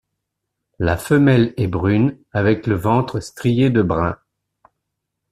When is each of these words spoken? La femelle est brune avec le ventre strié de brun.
La 0.79 0.97
femelle 0.97 1.53
est 1.57 1.67
brune 1.67 2.17
avec 2.31 2.65
le 2.65 2.73
ventre 2.73 3.19
strié 3.19 3.69
de 3.69 3.83
brun. 3.83 4.17